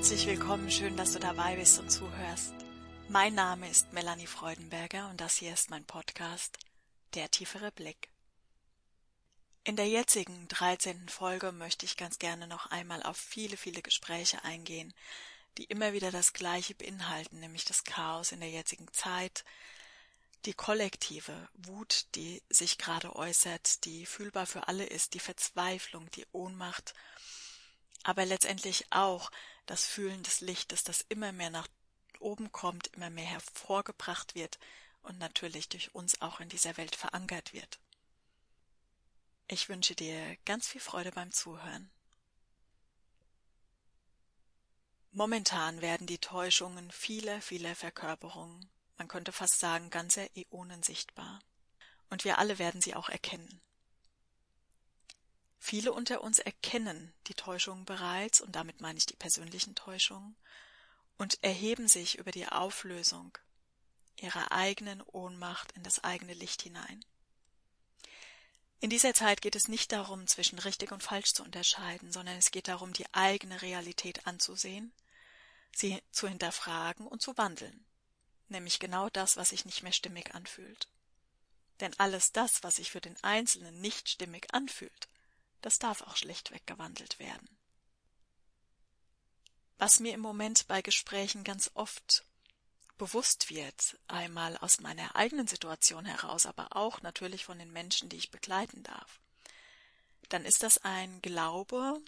[0.00, 2.54] Herzlich willkommen, schön, dass du dabei bist und zuhörst.
[3.10, 6.56] Mein Name ist Melanie Freudenberger und das hier ist mein Podcast
[7.12, 8.08] Der tiefere Blick.
[9.62, 11.10] In der jetzigen 13.
[11.10, 14.94] Folge möchte ich ganz gerne noch einmal auf viele, viele Gespräche eingehen,
[15.58, 19.44] die immer wieder das Gleiche beinhalten, nämlich das Chaos in der jetzigen Zeit,
[20.46, 26.24] die kollektive Wut, die sich gerade äußert, die fühlbar für alle ist, die Verzweiflung, die
[26.32, 26.94] Ohnmacht,
[28.02, 29.30] aber letztendlich auch
[29.66, 31.68] das Fühlen des Lichtes, das immer mehr nach
[32.18, 34.58] oben kommt, immer mehr hervorgebracht wird
[35.02, 37.78] und natürlich durch uns auch in dieser Welt verankert wird.
[39.48, 41.90] Ich wünsche dir ganz viel Freude beim Zuhören.
[45.12, 48.70] Momentan werden die Täuschungen vieler, vieler Verkörperungen,
[49.00, 51.40] man könnte fast sagen ganzer Äonen sichtbar.
[52.10, 53.62] Und wir alle werden sie auch erkennen.
[55.62, 60.34] Viele unter uns erkennen die Täuschungen bereits, und damit meine ich die persönlichen Täuschungen,
[61.18, 63.36] und erheben sich über die Auflösung
[64.16, 67.04] ihrer eigenen Ohnmacht in das eigene Licht hinein.
[68.80, 72.50] In dieser Zeit geht es nicht darum, zwischen richtig und falsch zu unterscheiden, sondern es
[72.50, 74.92] geht darum, die eigene Realität anzusehen,
[75.72, 77.84] sie zu hinterfragen und zu wandeln,
[78.48, 80.88] nämlich genau das, was sich nicht mehr stimmig anfühlt.
[81.80, 85.08] Denn alles das, was sich für den Einzelnen nicht stimmig anfühlt,
[85.60, 87.48] das darf auch schlechtweg gewandelt werden.
[89.78, 92.24] Was mir im Moment bei Gesprächen ganz oft
[92.98, 98.18] bewusst wird, einmal aus meiner eigenen Situation heraus, aber auch natürlich von den Menschen, die
[98.18, 99.20] ich begleiten darf,
[100.28, 101.98] dann ist das ein Glaube,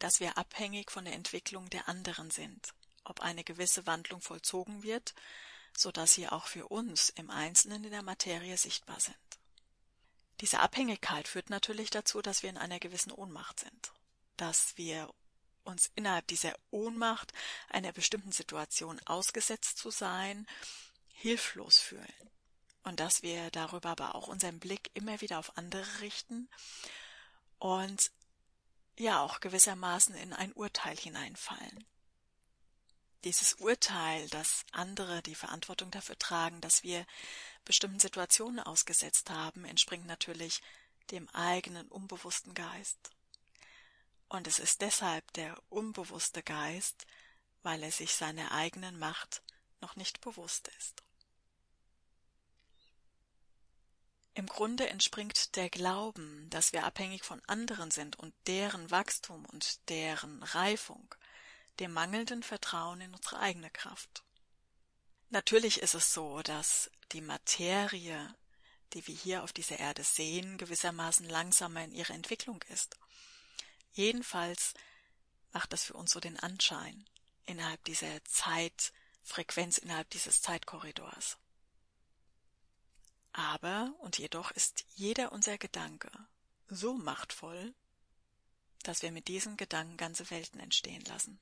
[0.00, 2.74] dass wir abhängig von der Entwicklung der anderen sind,
[3.04, 5.14] ob eine gewisse Wandlung vollzogen wird,
[5.76, 9.16] so dass sie auch für uns im Einzelnen in der Materie sichtbar sind.
[10.40, 13.92] Diese Abhängigkeit führt natürlich dazu, dass wir in einer gewissen Ohnmacht sind,
[14.36, 15.12] dass wir
[15.64, 17.32] uns innerhalb dieser Ohnmacht
[17.68, 20.46] einer bestimmten Situation ausgesetzt zu sein,
[21.12, 22.30] hilflos fühlen
[22.84, 26.48] und dass wir darüber aber auch unseren Blick immer wieder auf andere richten
[27.58, 28.10] und
[28.98, 31.84] ja auch gewissermaßen in ein Urteil hineinfallen.
[33.24, 37.06] Dieses Urteil, dass andere die Verantwortung dafür tragen, dass wir
[37.64, 40.62] bestimmten Situationen ausgesetzt haben, entspringt natürlich
[41.10, 43.10] dem eigenen unbewussten Geist.
[44.28, 47.04] Und es ist deshalb der unbewusste Geist,
[47.62, 49.42] weil er sich seiner eigenen Macht
[49.80, 51.02] noch nicht bewusst ist.
[54.34, 59.88] Im Grunde entspringt der Glauben, dass wir abhängig von anderen sind und deren Wachstum und
[59.90, 61.14] deren Reifung,
[61.80, 64.22] dem mangelnden Vertrauen in unsere eigene Kraft.
[65.30, 68.34] Natürlich ist es so, dass die Materie,
[68.92, 72.96] die wir hier auf dieser Erde sehen, gewissermaßen langsamer in ihrer Entwicklung ist.
[73.92, 74.74] Jedenfalls
[75.52, 77.08] macht das für uns so den Anschein
[77.46, 81.38] innerhalb dieser Zeitfrequenz, innerhalb dieses Zeitkorridors.
[83.32, 86.10] Aber und jedoch ist jeder unser Gedanke
[86.68, 87.74] so machtvoll,
[88.82, 91.38] dass wir mit diesen Gedanken ganze Welten entstehen lassen.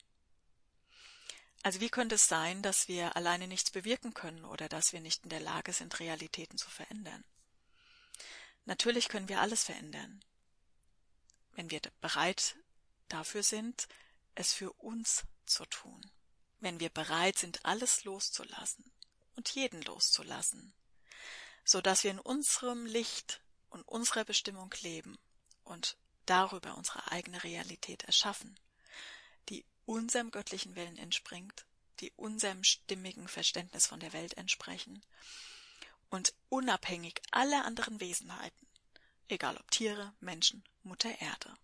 [1.62, 5.24] Also wie könnte es sein, dass wir alleine nichts bewirken können oder dass wir nicht
[5.24, 7.24] in der Lage sind, Realitäten zu verändern?
[8.64, 10.22] Natürlich können wir alles verändern,
[11.52, 12.56] wenn wir bereit
[13.08, 13.88] dafür sind,
[14.34, 16.00] es für uns zu tun.
[16.60, 18.84] Wenn wir bereit sind, alles loszulassen
[19.34, 20.74] und jeden loszulassen,
[21.64, 25.18] so dass wir in unserem Licht und unserer Bestimmung leben
[25.64, 28.58] und darüber unsere eigene Realität erschaffen
[29.88, 31.64] unserem göttlichen Willen entspringt,
[32.00, 35.02] die unserem stimmigen Verständnis von der Welt entsprechen
[36.10, 38.66] und unabhängig aller anderen Wesenheiten,
[39.28, 41.54] egal ob Tiere, Menschen, Mutter Erde.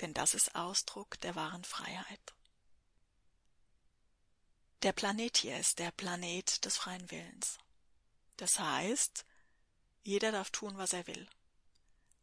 [0.00, 2.32] Denn das ist Ausdruck der wahren Freiheit.
[4.82, 7.58] Der Planet hier ist der Planet des freien Willens.
[8.36, 9.26] Das heißt,
[10.04, 11.28] jeder darf tun, was er will.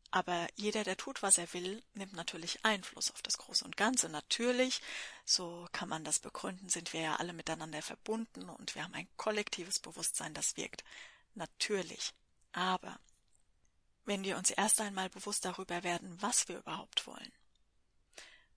[0.10, 4.08] Aber jeder, der tut, was er will, nimmt natürlich Einfluss auf das Große und Ganze.
[4.10, 4.82] Natürlich,
[5.26, 9.10] so kann man das begründen, sind wir ja alle miteinander verbunden und wir haben ein
[9.18, 10.84] kollektives Bewusstsein, das wirkt.
[11.36, 12.14] Natürlich.
[12.54, 13.00] Aber
[14.06, 17.32] wenn wir uns erst einmal bewusst darüber werden, was wir überhaupt wollen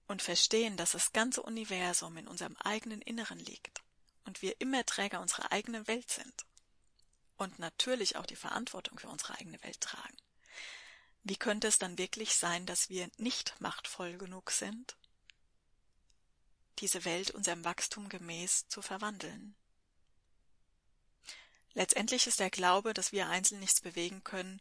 [0.07, 3.83] und verstehen, dass das ganze Universum in unserem eigenen Inneren liegt
[4.25, 6.47] und wir immer Träger unserer eigenen Welt sind
[7.37, 10.17] und natürlich auch die Verantwortung für unsere eigene Welt tragen,
[11.23, 14.97] wie könnte es dann wirklich sein, dass wir nicht machtvoll genug sind,
[16.79, 19.55] diese Welt unserem Wachstum gemäß zu verwandeln?
[21.75, 24.61] Letztendlich ist der Glaube, dass wir einzeln nichts bewegen können,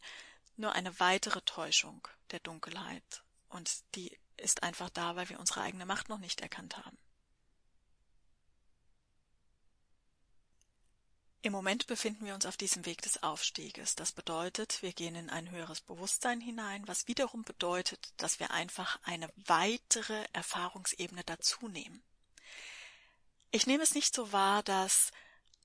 [0.56, 5.86] nur eine weitere Täuschung der Dunkelheit und die ist einfach da, weil wir unsere eigene
[5.86, 6.98] Macht noch nicht erkannt haben.
[11.42, 13.94] Im Moment befinden wir uns auf diesem Weg des Aufstieges.
[13.94, 18.98] Das bedeutet, wir gehen in ein höheres Bewusstsein hinein, was wiederum bedeutet, dass wir einfach
[19.04, 22.02] eine weitere Erfahrungsebene dazunehmen.
[23.52, 25.12] Ich nehme es nicht so wahr, dass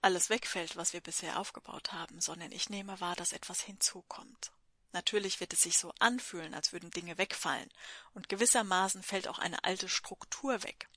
[0.01, 4.51] alles wegfällt, was wir bisher aufgebaut haben, sondern ich nehme wahr, dass etwas hinzukommt.
[4.93, 7.69] Natürlich wird es sich so anfühlen, als würden Dinge wegfallen,
[8.13, 10.87] und gewissermaßen fällt auch eine alte Struktur weg.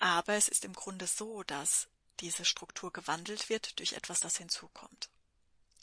[0.00, 1.88] Aber es ist im Grunde so, dass
[2.20, 5.10] diese Struktur gewandelt wird durch etwas, das hinzukommt.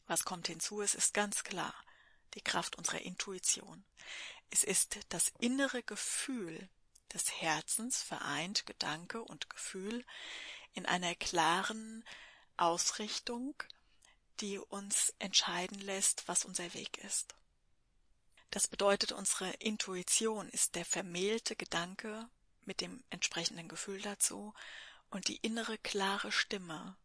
[0.07, 0.81] Was kommt hinzu?
[0.81, 1.73] Es ist ganz klar
[2.33, 3.85] die Kraft unserer Intuition.
[4.49, 6.69] Es ist das innere Gefühl
[7.13, 10.05] des Herzens vereint Gedanke und Gefühl
[10.73, 12.03] in einer klaren
[12.57, 13.55] Ausrichtung,
[14.41, 17.35] die uns entscheiden lässt, was unser Weg ist.
[18.51, 22.29] Das bedeutet, unsere Intuition ist der vermählte Gedanke
[22.65, 24.53] mit dem entsprechenden Gefühl dazu
[25.15, 26.97] und die innere klare Stimme,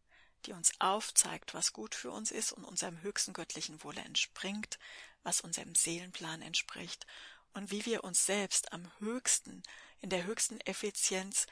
[0.45, 4.79] die uns aufzeigt, was gut für uns ist und unserem höchsten göttlichen Wohle entspringt,
[5.23, 7.07] was unserem Seelenplan entspricht
[7.53, 9.63] und wie wir uns selbst am höchsten,
[10.01, 11.47] in der höchsten Effizienz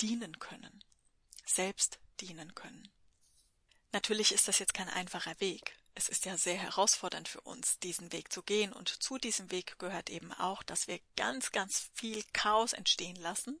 [0.00, 0.82] dienen können,
[1.46, 2.90] selbst dienen können.
[3.92, 5.76] Natürlich ist das jetzt kein einfacher Weg.
[5.94, 9.78] Es ist ja sehr herausfordernd für uns, diesen Weg zu gehen, und zu diesem Weg
[9.78, 13.60] gehört eben auch, dass wir ganz, ganz viel Chaos entstehen lassen,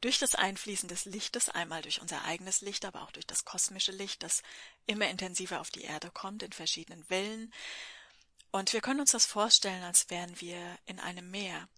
[0.00, 3.92] durch das Einfließen des Lichtes, einmal durch unser eigenes Licht, aber auch durch das kosmische
[3.92, 4.42] Licht, das
[4.86, 7.52] immer intensiver auf die Erde kommt in verschiedenen Wellen.
[8.50, 11.68] Und wir können uns das vorstellen, als wären wir in einem Meer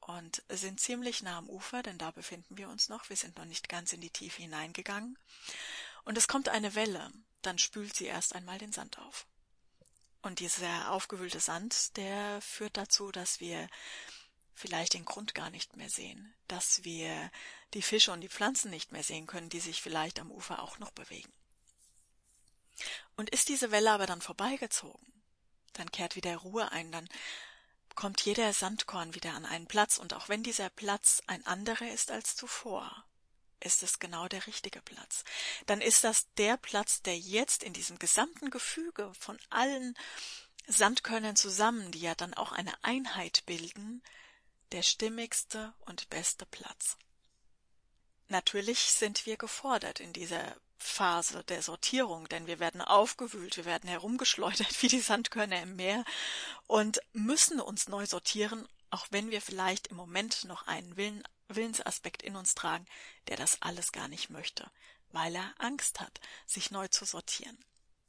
[0.00, 3.08] und sind ziemlich nah am Ufer, denn da befinden wir uns noch.
[3.08, 5.18] Wir sind noch nicht ganz in die Tiefe hineingegangen.
[6.04, 9.26] Und es kommt eine Welle, dann spült sie erst einmal den Sand auf.
[10.22, 13.68] Und dieser aufgewühlte Sand, der führt dazu, dass wir
[14.56, 17.30] vielleicht den Grund gar nicht mehr sehen, dass wir
[17.74, 20.78] die Fische und die Pflanzen nicht mehr sehen können, die sich vielleicht am Ufer auch
[20.78, 21.32] noch bewegen.
[23.16, 25.12] Und ist diese Welle aber dann vorbeigezogen,
[25.74, 27.08] dann kehrt wieder Ruhe ein, dann
[27.94, 32.10] kommt jeder Sandkorn wieder an einen Platz, und auch wenn dieser Platz ein anderer ist
[32.10, 33.04] als zuvor,
[33.60, 35.24] ist es genau der richtige Platz.
[35.66, 39.96] Dann ist das der Platz, der jetzt in diesem gesamten Gefüge von allen
[40.66, 44.02] Sandkörnern zusammen, die ja dann auch eine Einheit bilden,
[44.72, 46.96] der stimmigste und beste Platz.
[48.28, 53.88] Natürlich sind wir gefordert in dieser Phase der Sortierung, denn wir werden aufgewühlt, wir werden
[53.88, 56.04] herumgeschleudert wie die Sandkörner im Meer
[56.66, 62.22] und müssen uns neu sortieren, auch wenn wir vielleicht im Moment noch einen Willen, Willensaspekt
[62.22, 62.86] in uns tragen,
[63.28, 64.70] der das alles gar nicht möchte,
[65.12, 67.58] weil er Angst hat, sich neu zu sortieren.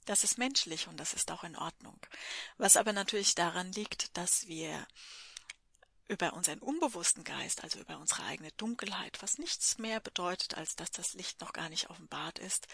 [0.05, 1.99] Das ist menschlich und das ist auch in Ordnung.
[2.57, 4.87] Was aber natürlich daran liegt, dass wir
[6.07, 10.91] über unseren unbewussten Geist, also über unsere eigene Dunkelheit, was nichts mehr bedeutet, als dass
[10.91, 12.67] das Licht noch gar nicht offenbart ist,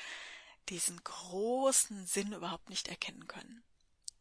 [0.69, 3.63] diesen großen Sinn überhaupt nicht erkennen können.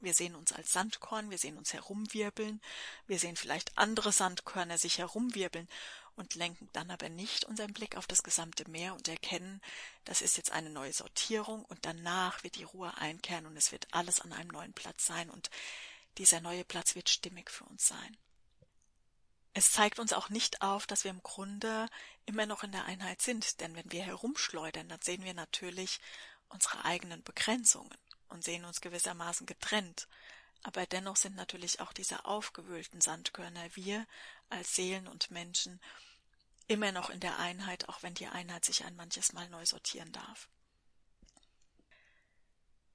[0.01, 2.61] Wir sehen uns als Sandkorn, wir sehen uns herumwirbeln,
[3.07, 5.69] wir sehen vielleicht andere Sandkörner sich herumwirbeln
[6.17, 9.61] und lenken dann aber nicht unseren Blick auf das gesamte Meer und erkennen,
[10.05, 13.87] das ist jetzt eine neue Sortierung und danach wird die Ruhe einkehren und es wird
[13.93, 15.51] alles an einem neuen Platz sein und
[16.19, 18.17] dieser neue Platz wird stimmig für uns sein.
[19.55, 21.89] Es zeigt uns auch nicht auf, dass wir im Grunde
[22.25, 26.01] immer noch in der Einheit sind, denn wenn wir herumschleudern, dann sehen wir natürlich
[26.49, 27.95] unsere eigenen Begrenzungen
[28.29, 30.09] und sehen uns gewissermaßen getrennt.
[30.63, 34.07] Aber dennoch sind natürlich auch diese aufgewühlten Sandkörner wir
[34.49, 35.81] als Seelen und Menschen
[36.69, 40.13] immer noch in der Einheit, auch wenn die Einheit sich ein manches Mal neu sortieren
[40.13, 40.49] darf.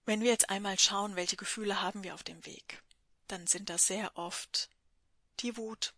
[0.05, 2.81] Wenn wir jetzt einmal schauen, welche Gefühle haben wir auf dem Weg,
[3.27, 4.69] dann sind das sehr oft
[5.41, 5.93] die Wut,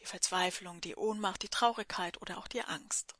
[0.00, 3.14] die Verzweiflung, die Ohnmacht, die Traurigkeit oder auch die Angst,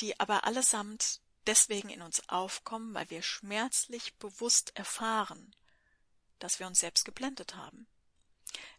[0.00, 5.54] die aber allesamt deswegen in uns aufkommen, weil wir schmerzlich bewusst erfahren,
[6.38, 7.86] dass wir uns selbst geblendet haben.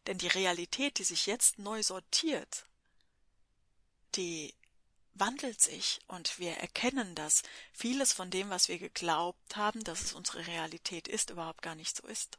[0.06, 2.66] Denn die Realität, die sich jetzt neu sortiert,
[4.16, 4.54] die
[5.14, 7.44] wandelt sich und wir erkennen, dass
[7.74, 11.96] vieles von dem, was wir geglaubt haben, dass es unsere Realität ist, überhaupt gar nicht
[11.96, 12.38] so ist.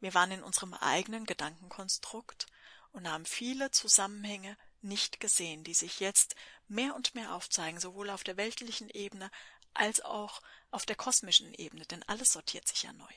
[0.00, 2.46] Wir waren in unserem eigenen Gedankenkonstrukt
[2.94, 6.36] und haben viele Zusammenhänge nicht gesehen, die sich jetzt
[6.68, 9.30] mehr und mehr aufzeigen, sowohl auf der weltlichen Ebene
[9.74, 13.12] als auch auf der kosmischen Ebene, denn alles sortiert sich ja neu.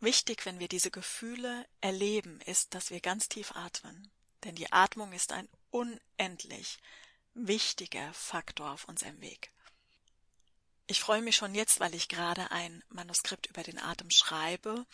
[0.00, 4.10] Wichtig, wenn wir diese Gefühle erleben, ist, dass wir ganz tief atmen,
[4.44, 6.78] denn die Atmung ist ein unendlich
[7.34, 9.52] wichtiger Faktor auf unserem Weg.
[10.86, 14.86] Ich freue mich schon jetzt, weil ich gerade ein Manuskript über den Atem schreibe,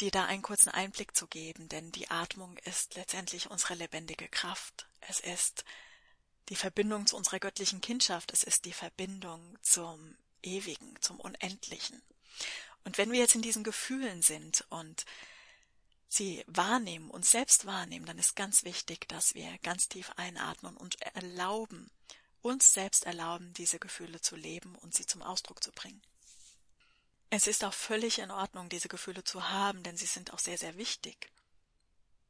[0.00, 4.86] dir da einen kurzen Einblick zu geben, denn die Atmung ist letztendlich unsere lebendige Kraft.
[5.00, 5.64] Es ist
[6.48, 12.02] die Verbindung zu unserer göttlichen Kindschaft, es ist die Verbindung zum Ewigen, zum Unendlichen.
[12.84, 15.04] Und wenn wir jetzt in diesen Gefühlen sind und
[16.08, 21.00] sie wahrnehmen, uns selbst wahrnehmen, dann ist ganz wichtig, dass wir ganz tief einatmen und
[21.02, 21.90] erlauben,
[22.42, 26.00] uns selbst erlauben, diese Gefühle zu leben und sie zum Ausdruck zu bringen.
[27.30, 30.58] Es ist auch völlig in Ordnung, diese Gefühle zu haben, denn sie sind auch sehr,
[30.58, 31.30] sehr wichtig.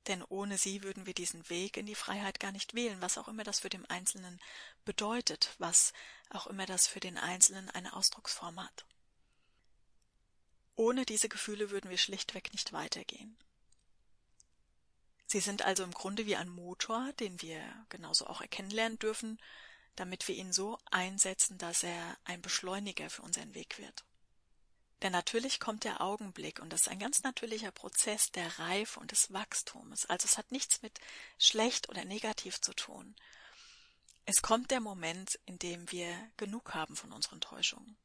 [0.07, 3.29] Denn ohne sie würden wir diesen Weg in die Freiheit gar nicht wählen, was auch
[3.29, 4.41] immer das für den Einzelnen
[4.85, 5.93] bedeutet, was
[6.31, 8.87] auch immer das für den Einzelnen eine Ausdrucksform hat.
[10.77, 13.37] Ohne diese Gefühle würden wir schlichtweg nicht weitergehen.
[15.27, 19.41] Sie sind also im Grunde wie ein Motor, den wir genauso auch erkennen lernen dürfen,
[19.97, 24.05] damit wir ihn so einsetzen, dass er ein Beschleuniger für unseren Weg wird.
[25.03, 29.13] Denn natürlich kommt der Augenblick, und das ist ein ganz natürlicher Prozess der Reife und
[29.13, 30.07] des Wachstums.
[30.07, 30.99] Also es hat nichts mit
[31.39, 33.15] schlecht oder negativ zu tun.
[34.25, 37.97] Es kommt der Moment, in dem wir genug haben von unseren Täuschungen.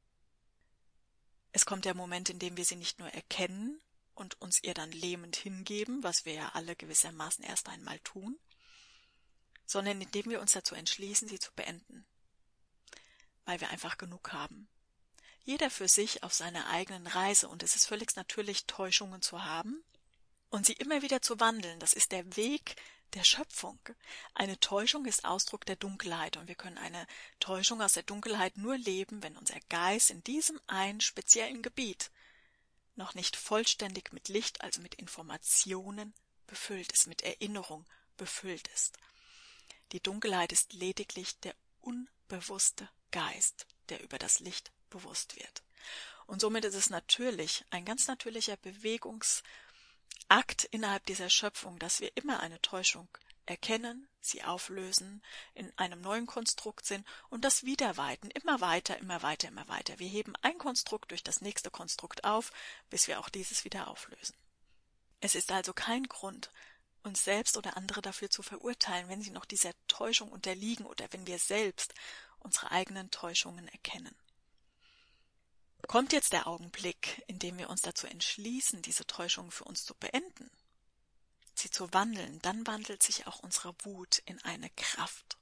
[1.53, 3.81] Es kommt der Moment, in dem wir sie nicht nur erkennen
[4.13, 8.37] und uns ihr dann lähmend hingeben, was wir ja alle gewissermaßen erst einmal tun,
[9.65, 12.05] sondern indem wir uns dazu entschließen, sie zu beenden,
[13.45, 14.67] weil wir einfach genug haben
[15.43, 19.83] jeder für sich auf seiner eigenen Reise, und es ist völlig natürlich, Täuschungen zu haben
[20.49, 21.79] und sie immer wieder zu wandeln.
[21.79, 22.75] Das ist der Weg
[23.13, 23.79] der Schöpfung.
[24.33, 27.07] Eine Täuschung ist Ausdruck der Dunkelheit, und wir können eine
[27.39, 32.11] Täuschung aus der Dunkelheit nur leben, wenn unser Geist in diesem einen speziellen Gebiet
[32.95, 36.13] noch nicht vollständig mit Licht, also mit Informationen
[36.45, 37.85] befüllt ist, mit Erinnerung
[38.17, 38.97] befüllt ist.
[39.91, 45.63] Die Dunkelheit ist lediglich der unbewusste Geist, der über das Licht bewusst wird.
[46.27, 49.43] Und somit ist es natürlich ein ganz natürlicher Bewegungsakt
[50.69, 53.07] innerhalb dieser Schöpfung, dass wir immer eine Täuschung
[53.47, 55.23] erkennen, sie auflösen,
[55.55, 59.99] in einem neuen Konstrukt sind und das wieder weiten, immer weiter, immer weiter, immer weiter.
[59.99, 62.51] Wir heben ein Konstrukt durch das nächste Konstrukt auf,
[62.89, 64.35] bis wir auch dieses wieder auflösen.
[65.19, 66.51] Es ist also kein Grund,
[67.03, 71.27] uns selbst oder andere dafür zu verurteilen, wenn sie noch dieser Täuschung unterliegen oder wenn
[71.27, 71.93] wir selbst
[72.39, 74.15] unsere eigenen Täuschungen erkennen.
[75.87, 79.93] Kommt jetzt der Augenblick, in dem wir uns dazu entschließen, diese Täuschung für uns zu
[79.95, 80.49] beenden,
[81.53, 85.37] sie zu wandeln, dann wandelt sich auch unsere Wut in eine Kraft.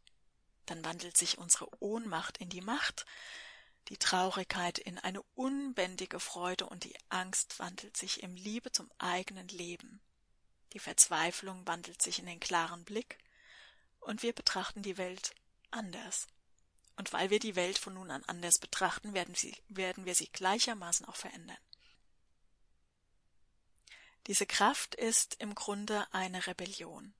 [0.66, 3.06] Dann wandelt sich unsere Ohnmacht in die Macht,
[3.90, 9.48] die Traurigkeit in eine unbändige Freude und die Angst wandelt sich in Liebe zum eigenen
[9.48, 10.00] Leben.
[10.74, 13.18] Die Verzweiflung wandelt sich in den klaren Blick
[14.00, 15.34] und wir betrachten die Welt
[15.72, 16.28] anders.
[17.00, 20.28] Und weil wir die Welt von nun an anders betrachten, werden, sie, werden wir sie
[20.28, 21.58] gleichermaßen auch verändern.
[24.28, 27.14] Diese Kraft ist im Grunde eine Rebellion,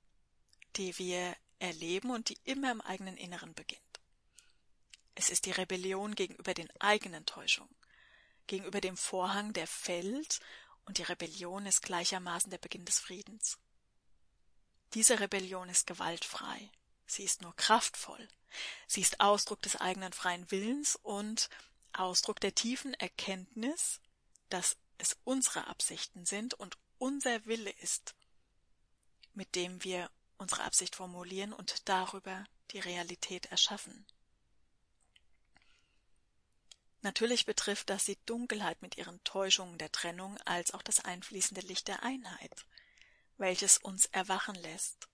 [0.76, 3.80] die wir erleben und die immer im eigenen Inneren beginnt.
[5.14, 7.74] Es ist die Rebellion gegenüber den eigenen Täuschungen,
[8.48, 10.40] gegenüber dem Vorhang, der fällt,
[10.84, 13.56] und die Rebellion ist gleichermaßen der Beginn des Friedens.
[14.92, 16.70] Diese Rebellion ist gewaltfrei,
[17.10, 18.28] sie ist nur kraftvoll,
[18.86, 21.48] Sie ist Ausdruck des eigenen freien Willens und
[21.92, 24.00] Ausdruck der tiefen Erkenntnis,
[24.48, 28.14] dass es unsere Absichten sind und unser Wille ist,
[29.34, 34.06] mit dem wir unsere Absicht formulieren und darüber die Realität erschaffen.
[37.02, 41.88] Natürlich betrifft das die Dunkelheit mit ihren Täuschungen der Trennung als auch das einfließende Licht
[41.88, 42.66] der Einheit,
[43.38, 45.08] welches uns erwachen lässt,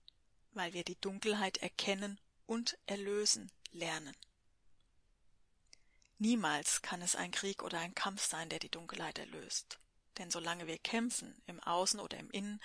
[0.57, 4.15] weil wir die Dunkelheit erkennen und erlösen lernen.
[6.19, 9.79] Niemals kann es ein Krieg oder ein Kampf sein, der die Dunkelheit erlöst.
[10.17, 12.59] Denn solange wir kämpfen, im Außen oder im Innen,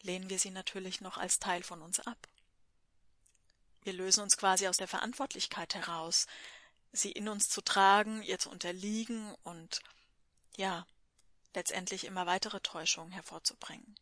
[0.00, 2.28] lehnen wir sie natürlich noch als Teil von uns ab.
[3.82, 6.26] Wir lösen uns quasi aus der Verantwortlichkeit heraus,
[6.92, 9.80] sie in uns zu tragen, ihr zu unterliegen und
[10.56, 10.86] ja,
[11.54, 13.94] letztendlich immer weitere Täuschungen hervorzubringen.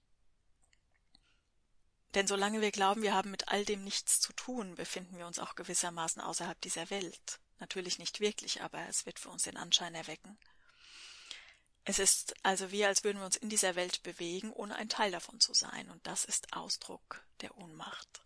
[2.17, 5.39] Denn solange wir glauben, wir haben mit all dem nichts zu tun, befinden wir uns
[5.39, 7.41] auch gewissermaßen außerhalb dieser Welt.
[7.59, 10.39] Natürlich nicht wirklich, aber es wird für uns den Anschein erwecken.
[11.85, 15.11] Es ist also wie, als würden wir uns in dieser Welt bewegen, ohne ein Teil
[15.13, 18.23] davon zu sein, und das ist Ausdruck der Ohnmacht.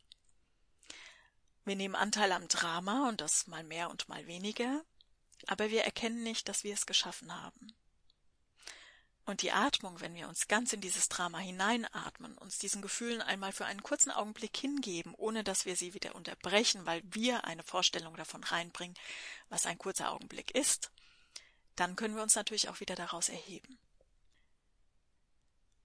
[1.64, 4.85] Wir nehmen Anteil am Drama, und das mal mehr und mal weniger,
[5.49, 7.75] aber wir erkennen nicht, dass wir es geschaffen haben.
[9.30, 13.52] Und die Atmung, wenn wir uns ganz in dieses Drama hineinatmen, uns diesen Gefühlen einmal
[13.52, 18.16] für einen kurzen Augenblick hingeben, ohne dass wir sie wieder unterbrechen, weil wir eine Vorstellung
[18.16, 18.96] davon reinbringen,
[19.49, 20.90] was ein kurzer Augenblick ist,
[21.76, 23.78] dann können wir uns natürlich auch wieder daraus erheben.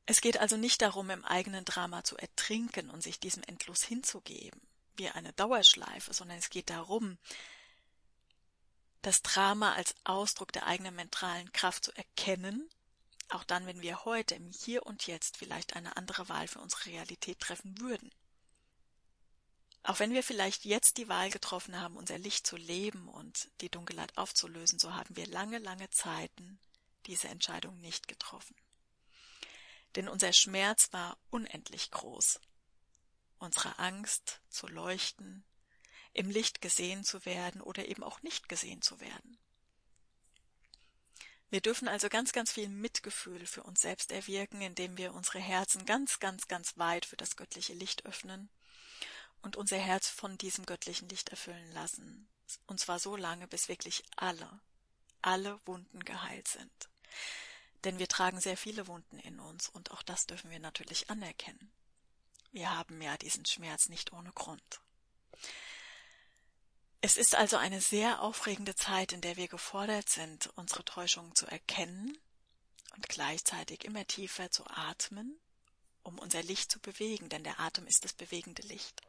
[0.08, 4.60] Es geht also nicht darum, im eigenen Drama zu ertrinken und sich diesem endlos hinzugeben,
[4.96, 7.20] wie eine Dauerschleife, sondern es geht darum,
[9.04, 12.68] das Drama als Ausdruck der eigenen mentalen Kraft zu erkennen,
[13.29, 16.86] auch dann, wenn wir heute im Hier und Jetzt vielleicht eine andere Wahl für unsere
[16.86, 18.12] Realität treffen würden.
[19.84, 23.70] Auch wenn wir vielleicht jetzt die Wahl getroffen haben, unser Licht zu leben und die
[23.70, 26.60] Dunkelheit aufzulösen, so haben wir lange, lange Zeiten
[27.05, 28.55] diese Entscheidung nicht getroffen.
[29.96, 32.39] Denn unser Schmerz war unendlich groß.
[33.38, 35.46] Unsere Angst zu leuchten,
[36.13, 39.38] im Licht gesehen zu werden oder eben auch nicht gesehen zu werden.
[41.50, 45.86] Wir dürfen also ganz, ganz viel Mitgefühl für uns selbst erwirken, indem wir unsere Herzen
[45.86, 48.50] ganz, ganz, ganz weit für das göttliche Licht öffnen
[49.42, 52.28] und unser Herz von diesem göttlichen Licht erfüllen lassen.
[52.68, 54.60] Und zwar so lange, bis wirklich alle,
[55.22, 56.90] alle Wunden geheilt sind.
[57.84, 61.72] Denn wir tragen sehr viele Wunden in uns und auch das dürfen wir natürlich anerkennen.
[62.52, 64.82] Wir haben ja diesen Schmerz nicht ohne Grund.
[67.06, 71.46] Es ist also eine sehr aufregende Zeit, in der wir gefordert sind, unsere Täuschungen zu
[71.46, 72.18] erkennen
[72.96, 75.40] und gleichzeitig immer tiefer zu atmen,
[76.02, 79.04] um unser Licht zu bewegen, denn der Atem ist das bewegende Licht.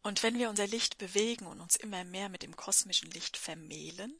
[0.00, 4.18] Und wenn wir unser Licht bewegen und uns immer mehr mit dem kosmischen Licht vermählen,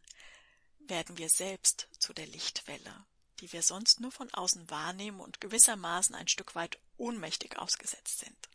[0.78, 3.06] werden wir selbst zu der Lichtwelle,
[3.40, 8.51] die wir sonst nur von außen wahrnehmen und gewissermaßen ein Stück weit ohnmächtig ausgesetzt sind.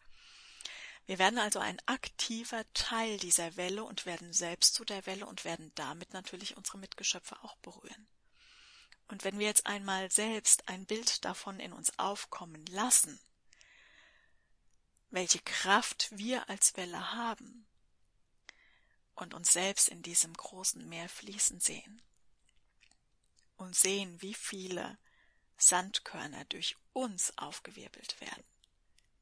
[1.08, 5.46] Wir werden also ein aktiver Teil dieser Welle und werden selbst zu der Welle und
[5.46, 8.08] werden damit natürlich unsere Mitgeschöpfe auch berühren.
[9.08, 13.18] Und wenn wir jetzt einmal selbst ein Bild davon in uns aufkommen lassen,
[15.10, 17.66] welche Kraft wir als Welle haben
[19.16, 22.02] und uns selbst in diesem großen Meer fließen sehen
[23.56, 25.00] und sehen, wie viele
[25.58, 28.44] Sandkörner durch uns aufgewirbelt werden,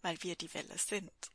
[0.01, 1.31] weil wir die Welle sind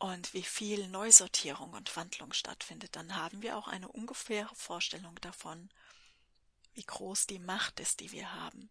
[0.00, 5.68] und wie viel Neusortierung und Wandlung stattfindet, dann haben wir auch eine ungefähre Vorstellung davon,
[6.72, 8.70] wie groß die Macht ist, die wir haben,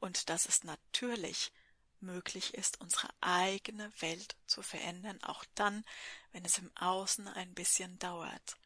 [0.00, 1.52] und dass es natürlich
[2.00, 5.84] möglich ist, unsere eigene Welt zu verändern, auch dann,
[6.32, 8.56] wenn es im Außen ein bisschen dauert,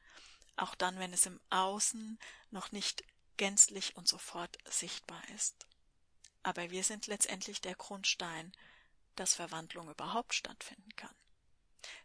[0.54, 2.20] auch dann, wenn es im Außen
[2.52, 3.02] noch nicht
[3.36, 5.66] gänzlich und sofort sichtbar ist.
[6.44, 8.52] Aber wir sind letztendlich der Grundstein,
[9.16, 11.14] dass Verwandlung überhaupt stattfinden kann.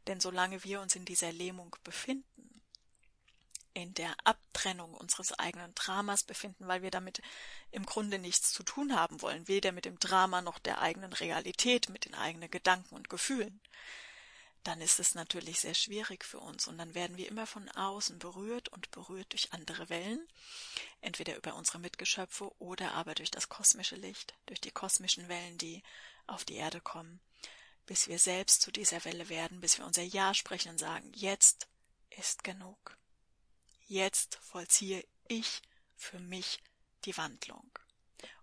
[0.07, 2.61] Denn solange wir uns in dieser Lähmung befinden,
[3.73, 7.21] in der Abtrennung unseres eigenen Dramas befinden, weil wir damit
[7.71, 11.89] im Grunde nichts zu tun haben wollen, weder mit dem Drama noch der eigenen Realität,
[11.89, 13.61] mit den eigenen Gedanken und Gefühlen,
[14.63, 16.67] dann ist es natürlich sehr schwierig für uns.
[16.67, 20.27] Und dann werden wir immer von außen berührt und berührt durch andere Wellen,
[20.99, 25.81] entweder über unsere Mitgeschöpfe oder aber durch das kosmische Licht, durch die kosmischen Wellen, die
[26.27, 27.19] auf die Erde kommen
[27.91, 31.67] bis wir selbst zu dieser Welle werden, bis wir unser Ja sprechen und sagen, jetzt
[32.09, 32.97] ist genug.
[33.85, 35.61] Jetzt vollziehe ich
[35.97, 36.63] für mich
[37.03, 37.69] die Wandlung.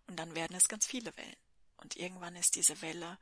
[0.06, 1.40] Und dann werden es ganz viele Wellen.
[1.78, 3.18] Und irgendwann ist diese Welle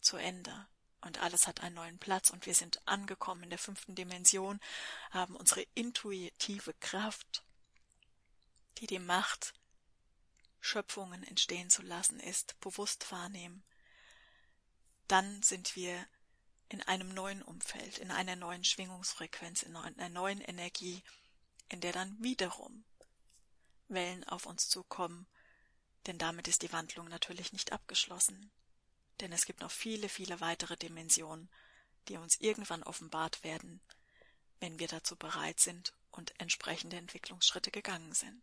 [0.00, 0.66] zu Ende.
[1.02, 4.60] Und alles hat einen neuen Platz und wir sind angekommen in der fünften Dimension,
[5.10, 7.44] haben unsere intuitive Kraft,
[8.78, 9.52] die die Macht,
[10.62, 13.62] Schöpfungen entstehen zu lassen ist, bewusst wahrnehmen
[15.08, 16.06] dann sind wir
[16.68, 21.02] in einem neuen Umfeld, in einer neuen Schwingungsfrequenz, in einer neuen Energie,
[21.68, 22.84] in der dann wiederum
[23.88, 25.26] Wellen auf uns zukommen,
[26.06, 28.50] denn damit ist die Wandlung natürlich nicht abgeschlossen.
[29.20, 31.50] Denn es gibt noch viele, viele weitere Dimensionen,
[32.08, 33.80] die uns irgendwann offenbart werden,
[34.60, 38.42] wenn wir dazu bereit sind und entsprechende Entwicklungsschritte gegangen sind,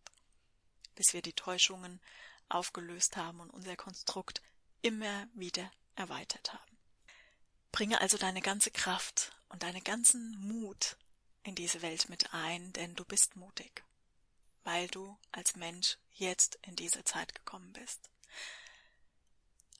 [0.96, 2.02] bis wir die Täuschungen
[2.50, 4.42] aufgelöst haben und unser Konstrukt
[4.82, 6.78] immer wieder erweitert haben.
[7.72, 10.98] Bringe also deine ganze Kraft und deinen ganzen Mut
[11.44, 13.84] in diese Welt mit ein, denn du bist mutig,
[14.64, 18.10] weil du als Mensch jetzt in diese Zeit gekommen bist.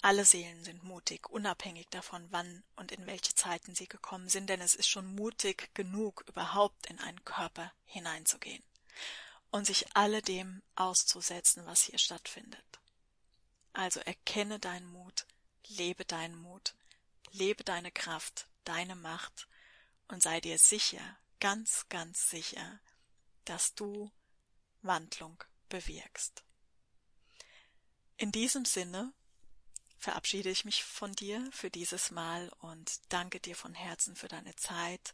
[0.02, 4.62] Alle Seelen sind mutig, unabhängig davon, wann und in welche Zeiten sie gekommen sind, denn
[4.62, 8.64] es ist schon mutig genug, überhaupt in einen Körper hineinzugehen
[9.50, 12.80] und sich alledem auszusetzen, was hier stattfindet.
[13.74, 15.26] Also erkenne deinen Mut,
[15.70, 16.76] lebe deinen Mut,
[17.32, 19.48] lebe deine Kraft, deine Macht
[20.08, 22.80] und sei dir sicher, ganz, ganz sicher,
[23.46, 24.12] dass du
[24.82, 26.44] Wandlung bewirkst.
[28.18, 29.14] In diesem Sinne
[29.98, 34.56] verabschiede ich mich von dir für dieses Mal und danke dir von Herzen für deine
[34.56, 35.14] Zeit.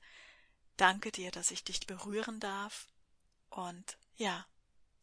[0.77, 2.87] Danke dir, dass ich dich berühren darf
[3.49, 4.45] und ja,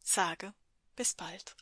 [0.03, 0.53] sage
[0.95, 1.55] bis bald.